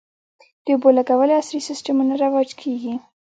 د 0.65 0.67
اوبولګولو 0.75 1.37
عصري 1.39 1.59
سیستمونه 1.69 2.13
رواج 2.23 2.49
کیږي 2.61 2.93